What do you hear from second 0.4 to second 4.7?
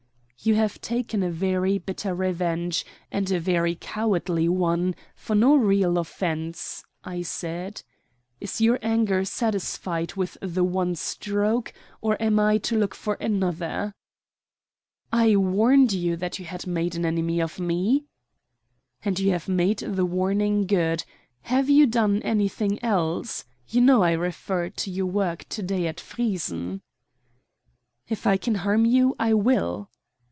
"You have taken a very bitter revenge, and a very cowardly